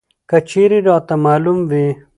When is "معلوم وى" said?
1.25-1.87